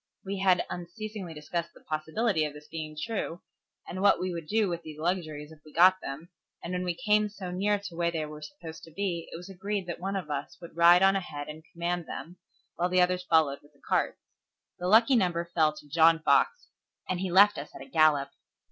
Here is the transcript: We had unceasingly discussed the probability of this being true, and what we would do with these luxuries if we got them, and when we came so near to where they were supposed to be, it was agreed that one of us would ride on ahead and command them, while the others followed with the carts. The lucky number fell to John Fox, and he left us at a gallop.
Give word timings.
We 0.25 0.39
had 0.39 0.65
unceasingly 0.67 1.35
discussed 1.35 1.75
the 1.75 1.79
probability 1.81 2.43
of 2.43 2.53
this 2.55 2.67
being 2.67 2.97
true, 2.99 3.43
and 3.87 4.01
what 4.01 4.19
we 4.19 4.33
would 4.33 4.47
do 4.47 4.67
with 4.67 4.81
these 4.81 4.97
luxuries 4.97 5.51
if 5.51 5.59
we 5.63 5.71
got 5.71 6.01
them, 6.01 6.29
and 6.63 6.73
when 6.73 6.83
we 6.83 6.95
came 6.95 7.29
so 7.29 7.51
near 7.51 7.77
to 7.77 7.95
where 7.95 8.09
they 8.09 8.25
were 8.25 8.41
supposed 8.41 8.81
to 8.85 8.91
be, 8.91 9.29
it 9.31 9.37
was 9.37 9.47
agreed 9.47 9.85
that 9.85 9.99
one 9.99 10.15
of 10.15 10.31
us 10.31 10.57
would 10.59 10.75
ride 10.75 11.03
on 11.03 11.15
ahead 11.15 11.47
and 11.47 11.63
command 11.71 12.07
them, 12.07 12.37
while 12.77 12.89
the 12.89 12.99
others 12.99 13.23
followed 13.29 13.59
with 13.61 13.73
the 13.73 13.81
carts. 13.87 14.17
The 14.79 14.87
lucky 14.87 15.15
number 15.15 15.51
fell 15.53 15.71
to 15.73 15.87
John 15.87 16.17
Fox, 16.23 16.69
and 17.07 17.19
he 17.19 17.29
left 17.31 17.59
us 17.59 17.69
at 17.75 17.81
a 17.83 17.87
gallop. 17.87 18.29